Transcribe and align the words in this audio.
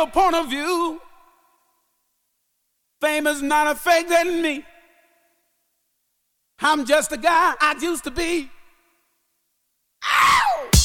your 0.00 0.08
point 0.10 0.34
of 0.34 0.48
view. 0.48 0.98
Fame 3.02 3.26
is 3.26 3.42
not 3.42 3.66
a 3.66 3.74
fake 3.74 4.08
than 4.08 4.40
me. 4.40 4.64
I'm 6.60 6.86
just 6.86 7.12
a 7.12 7.18
guy 7.18 7.54
I 7.60 7.76
used 7.80 8.04
to 8.04 8.10
be. 8.10 8.50
I'm 10.02 10.79